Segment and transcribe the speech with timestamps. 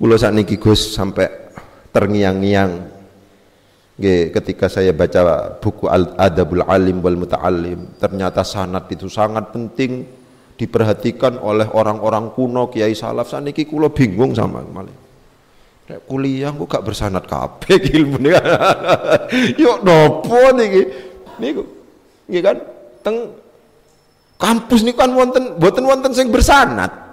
[0.00, 1.28] Kulo sakniki Gus sampai
[1.92, 3.00] terngiang-ngiang
[4.00, 10.08] Nggih, ketika saya baca buku Al-Adabul Alim wal Muta'allim, ternyata sanad itu sangat penting
[10.56, 13.28] diperhatikan oleh orang-orang kuno Kiai Salaf.
[13.28, 14.96] Saniki kula bingung sama malih.
[15.92, 18.24] Nek kuliah kok gak bersanad kabeh ilmu
[19.60, 20.82] Yuk nopo niki?
[21.36, 21.62] Niku.
[22.24, 22.56] Nggih kan?
[23.04, 23.16] Teng
[24.40, 27.09] kampus niku kan wonten mboten wonten sing bersanad.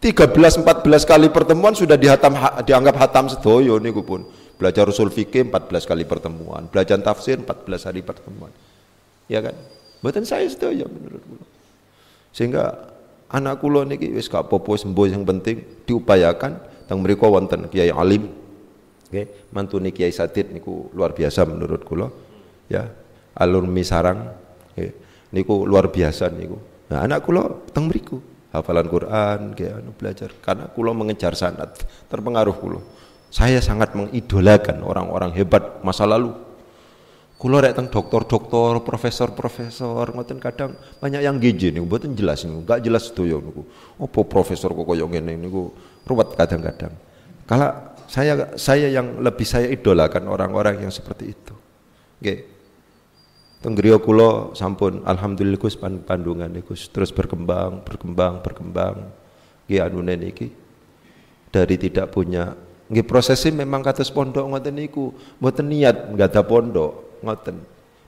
[0.00, 0.64] 13 14
[1.04, 2.32] kali pertemuan sudah dihatam
[2.64, 4.24] dianggap hatam sedoyo niku pun.
[4.56, 8.52] Belajar usul fikih 14 kali pertemuan, belajar tafsir 14 hari pertemuan.
[9.28, 9.56] Ya kan?
[10.00, 11.44] Buatan saya ya menurut kula.
[12.32, 12.64] Sehingga
[13.28, 18.28] anak kula niki wis gak popo sembuh yang penting diupayakan teng mriku wonten Kiai Alim.
[19.12, 22.08] Nggih, mantune Kiai Sadid niku luar biasa menurut kula.
[22.72, 22.88] Ya,
[23.36, 24.32] alumni sarang
[24.76, 24.92] nggih.
[25.36, 26.56] Niku luar biasa niku.
[26.88, 31.70] Nah, anak kula teng mriku hafalan Quran, kayak anu belajar karena kula mengejar sanad,
[32.10, 32.80] terpengaruh kula.
[33.30, 36.34] Saya sangat mengidolakan orang-orang hebat masa lalu.
[37.40, 43.08] Kulo rek teng dokter-dokter, profesor-profesor, ngoten kadang banyak yang nih, buatin jelas nih, enggak jelas
[43.16, 43.64] ya niku.
[43.96, 45.72] Apa profesor kok koyo ngene niku
[46.04, 46.92] ruwet kadang-kadang.
[47.48, 51.54] Kalau saya saya yang lebih saya idolakan orang-orang yang seperti itu.
[52.20, 52.38] Nggih.
[52.38, 52.59] Teng
[53.60, 55.04] griya kula sampun.
[55.04, 56.88] Alhamdulillah Gus pandungan Gus.
[56.88, 59.12] Terus berkembang, berkembang, berkembang.
[59.68, 60.48] Nggih anune niki.
[61.52, 62.56] Dari tidak punya.
[62.88, 67.20] Nggih prosesnya memang kados pondok ngoten niku, mboten niat nggak ada pondok.
[67.20, 67.56] Ngoten.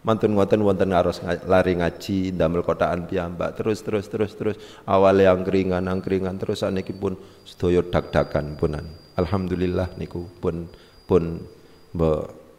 [0.02, 3.54] Mantun ngoten wonten ngaros lari ngaji damel kotaan piyambak.
[3.54, 4.56] Terus terus terus terus.
[4.88, 6.40] Awale angkringan angkringan.
[6.40, 7.14] Terus saniki pun
[7.46, 8.82] sedaya dak-dakan punan.
[9.14, 10.66] Alhamdulillah niku pun
[11.06, 11.44] pun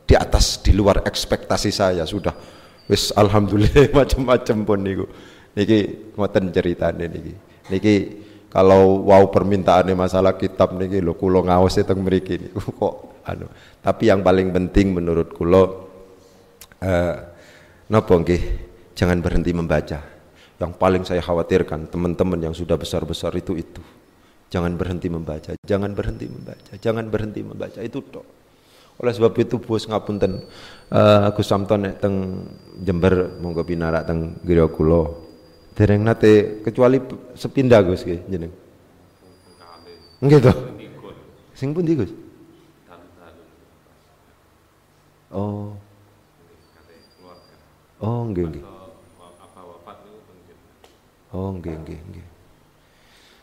[0.07, 2.31] di atas di luar ekspektasi saya sudah
[2.87, 5.05] wis alhamdulillah macam-macam pun niku.
[5.53, 7.33] Niki ngoten ceritane niki.
[7.69, 7.95] Niki
[8.49, 12.95] kalau wow permintaannya masalah kitab niki lho kula ngaos teng mriki niku kok
[13.25, 13.47] anu.
[13.81, 15.63] Tapi yang paling penting menurut kula
[16.83, 17.15] eh
[17.89, 18.41] napa nggih
[18.97, 19.99] jangan berhenti membaca.
[20.61, 23.83] Yang paling saya khawatirkan teman-teman yang sudah besar-besar itu itu.
[24.53, 28.42] Jangan berhenti membaca, jangan berhenti membaca, jangan berhenti membaca itu tok.
[29.01, 30.45] Oleh sebab itu bos ngapunten
[30.93, 32.45] uh, Gus Samton nek teng
[32.81, 35.23] Jember monggo pinarak teng Griya kula
[35.73, 37.01] Dereng nate kecuali
[37.33, 38.53] sepindah Gus nggih jeneng.
[40.21, 40.53] Nggih to.
[41.57, 42.13] Sing pundi Gus?
[45.33, 45.73] Oh.
[47.97, 48.63] Oh, nggih nggih.
[51.33, 52.25] Oh, nggih nggih nggih.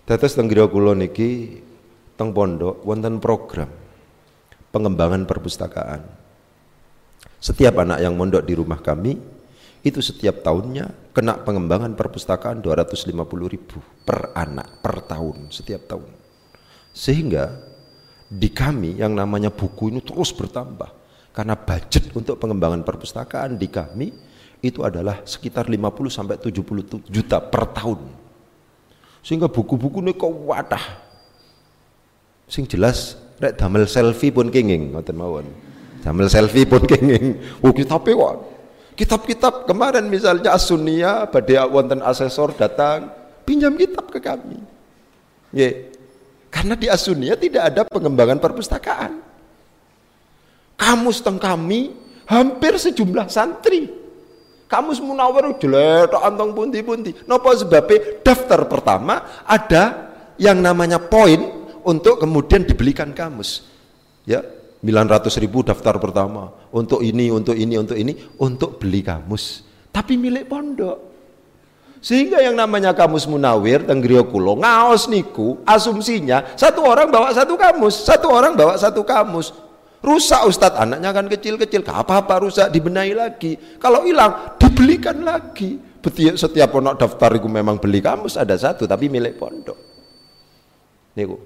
[0.06, 1.58] Dados teng griyane kula niki
[2.14, 3.79] teng pondok wonten program
[4.70, 6.02] pengembangan perpustakaan.
[7.40, 9.16] Setiap anak yang mondok di rumah kami
[9.80, 13.16] itu setiap tahunnya kena pengembangan perpustakaan 250
[13.48, 16.08] ribu per anak per tahun setiap tahun.
[16.92, 17.56] Sehingga
[18.28, 21.00] di kami yang namanya buku ini terus bertambah.
[21.30, 24.10] Karena budget untuk pengembangan perpustakaan di kami
[24.60, 28.00] itu adalah sekitar 50 sampai 70 juta per tahun.
[29.24, 30.84] Sehingga buku-buku ini kok wadah.
[32.50, 35.46] Sing jelas rek damel selfie pun kenging ngoten mawon
[36.04, 38.60] damel selfie pun kenging oh tapi kok
[39.00, 43.08] Kitab-kitab kemarin misalnya Asunia, badai wonten asesor datang,
[43.48, 44.60] pinjam kitab ke kami.
[45.56, 45.88] Ya.
[46.52, 49.24] Karena di Asunia tidak ada pengembangan perpustakaan.
[50.76, 51.96] Kamus teng kami
[52.28, 53.88] hampir sejumlah santri.
[54.68, 57.16] Kamus munawar jelek antong pundi-pundi.
[57.24, 61.59] Napa sebabnya daftar pertama ada yang namanya poin
[61.90, 63.66] untuk kemudian dibelikan kamus.
[64.22, 64.46] Ya,
[64.80, 69.66] 900 ribu daftar pertama untuk ini, untuk ini, untuk ini, untuk beli kamus.
[69.90, 71.10] Tapi milik pondok.
[72.00, 78.08] Sehingga yang namanya kamus munawir, tenggrio kulo, ngaos niku, asumsinya satu orang bawa satu kamus,
[78.08, 79.52] satu orang bawa satu kamus.
[80.00, 83.52] Rusak Ustadz, anaknya kan kecil-kecil, apa-apa rusak, dibenahi lagi.
[83.76, 85.76] Kalau hilang, dibelikan lagi.
[86.40, 89.76] Setiap pondok daftar itu memang beli kamus, ada satu, tapi milik pondok.
[91.12, 91.36] Niku,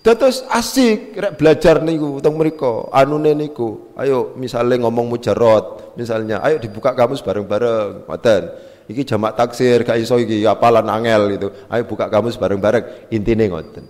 [0.00, 3.92] Terus asik rek belajar niku teng mriku, anune niku.
[4.00, 8.42] Ayo misalnya ngomong mujarot, misalnya ayo dibuka kamus bareng-bareng, ngoten.
[8.88, 11.48] Iki jamak taksir gak iso iki apalan angel itu.
[11.68, 13.84] Ayo buka kamus bareng-bareng, intine ngoten.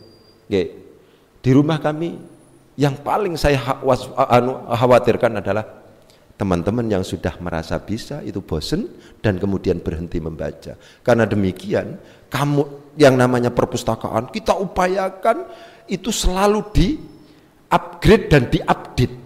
[0.51, 0.67] Nggih.
[1.41, 2.19] Di rumah kami
[2.75, 3.79] yang paling saya
[4.35, 5.63] anu, khawatirkan adalah
[6.35, 8.89] teman-teman yang sudah merasa bisa itu bosen
[9.23, 10.75] dan kemudian berhenti membaca.
[11.07, 15.45] Karena demikian, kamu yang namanya perpustakaan kita upayakan
[15.91, 16.89] itu selalu di
[17.69, 19.17] upgrade dan diupdate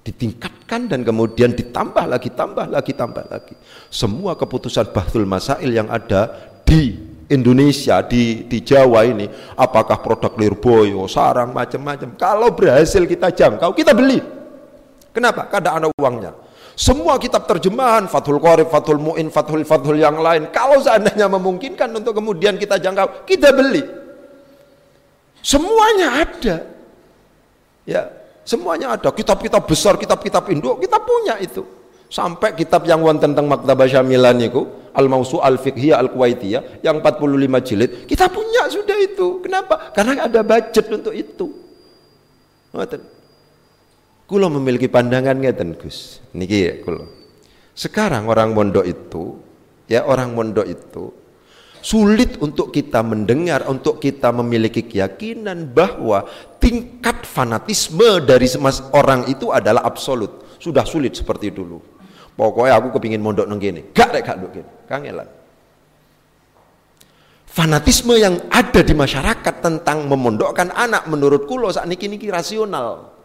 [0.00, 3.54] ditingkatkan dan kemudian ditambah lagi tambah lagi tambah lagi
[3.92, 11.06] semua keputusan bahtul masail yang ada di Indonesia di di Jawa ini apakah produk Lirboyo,
[11.06, 12.18] sarang macam-macam.
[12.18, 14.18] Kalau berhasil kita jangkau, kita beli.
[15.14, 15.46] Kenapa?
[15.46, 16.34] Karena ada uangnya.
[16.80, 22.16] Semua kitab terjemahan, Fathul Qorib, Fathul Mu'in, Fathul Fathul yang lain, kalau seandainya memungkinkan untuk
[22.16, 23.84] kemudian kita jangkau, kita beli.
[25.44, 26.56] Semuanya ada.
[27.84, 28.08] Ya,
[28.48, 29.12] semuanya ada.
[29.12, 31.68] Kitab-kitab besar, kitab-kitab Indo, kita punya itu.
[32.08, 34.64] Sampai kitab yang wonten tentang Maktabah Syamilan itu,
[34.96, 39.44] Al-Mausu Al-Fiqhiyah Al-Kuwaitiyah yang 45 jilid, kita punya sudah itu.
[39.44, 39.92] Kenapa?
[39.92, 41.44] Karena ada budget untuk itu.
[44.30, 46.22] Kulo memiliki pandangan ngeten Gus.
[46.38, 47.02] Niki ya kulo.
[47.74, 49.42] Sekarang orang mondok itu,
[49.90, 51.10] ya orang mondok itu
[51.82, 56.30] sulit untuk kita mendengar, untuk kita memiliki keyakinan bahwa
[56.62, 58.46] tingkat fanatisme dari
[58.94, 60.46] orang itu adalah absolut.
[60.62, 61.82] Sudah sulit seperti dulu.
[62.38, 63.90] Pokoknya aku kepingin mondok nang kene.
[63.90, 64.38] Gak rek gak.
[64.86, 65.26] Kangelan.
[67.50, 73.19] Fanatisme yang ada di masyarakat tentang memondokkan anak menurut kulo saat niki niki rasional.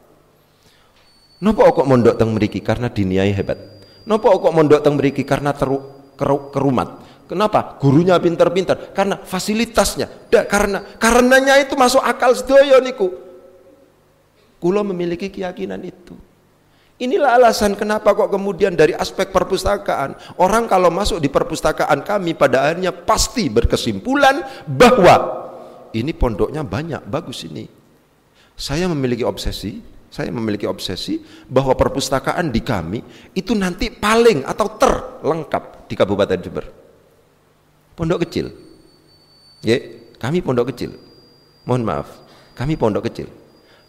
[1.43, 3.59] Nopo kok mondok teng mriki karena diniai hebat.
[4.07, 5.83] Nopo kok mondok teng mriki karena teru,
[6.15, 7.03] keru, kerumat.
[7.25, 7.75] Kenapa?
[7.81, 8.93] Gurunya pinter-pinter.
[8.93, 10.29] Karena fasilitasnya.
[10.29, 13.09] Da, karena karenanya itu masuk akal sedoyo niku.
[14.61, 16.15] Kulo memiliki keyakinan itu.
[16.95, 22.71] Inilah alasan kenapa kok kemudian dari aspek perpustakaan orang kalau masuk di perpustakaan kami pada
[22.71, 25.43] akhirnya pasti berkesimpulan bahwa
[25.91, 27.67] ini pondoknya banyak bagus ini.
[28.55, 31.19] Saya memiliki obsesi, saya memiliki obsesi
[31.49, 32.99] bahwa perpustakaan di kami
[33.35, 36.65] itu nanti paling atau terlengkap di Kabupaten Jember.
[37.95, 38.51] Pondok kecil.
[39.65, 39.77] Ya,
[40.19, 40.95] kami pondok kecil.
[41.65, 42.07] Mohon maaf,
[42.53, 43.27] kami pondok kecil.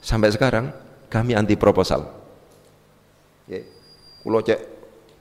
[0.00, 0.70] Sampai sekarang
[1.10, 2.26] kami anti proposal
[3.46, 3.62] Ya.
[4.26, 4.58] Kulo cek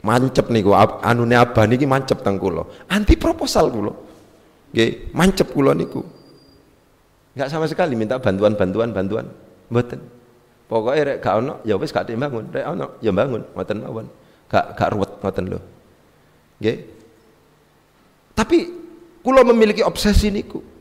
[0.01, 2.73] mancep niku anune abah niki mancep teng kulo.
[2.89, 3.93] Anti proposal kulo.
[4.73, 6.01] Nggih, mancep kulo niku.
[7.37, 9.29] Enggak sama sekali minta bantuan-bantuan bantuan.
[9.69, 10.01] Mboten.
[10.65, 14.07] Pokoknya rek gak ono ya wis gak dibangun, rek ono ya bangun, mboten mawon.
[14.49, 15.59] Gak gak ruwet ngoten lho.
[16.57, 16.77] Nggih.
[18.33, 18.57] Tapi
[19.21, 20.74] kulo memiliki obsesi niku.